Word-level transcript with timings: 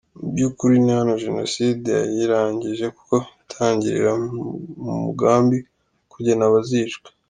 Mu 0.19 0.27
by’ukuri, 0.33 0.75
ni 0.83 0.91
hano 0.97 1.13
Jenoside 1.23 1.89
yayirangije 2.01 2.85
kuko 2.97 3.15
itangirira 3.41 4.11
mu 4.83 4.91
mugambi 5.05 5.57
wo 5.61 5.67
kugena 6.13 6.43
abazicwa. 6.49 7.09